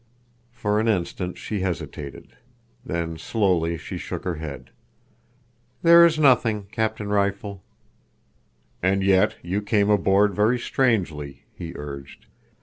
[0.51, 2.33] For an instant she hesitated,
[2.83, 4.71] then slowly she shook her head.
[5.83, 7.63] "There is nothing, Captain Rifle."
[8.81, 12.25] "And yet—you came aboard very strangely," he urged.